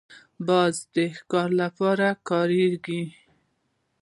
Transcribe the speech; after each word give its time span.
باز 0.47 0.75
د 0.95 0.97
ښکار 1.17 1.49
لپاره 1.61 2.07
کارېږي 2.29 3.01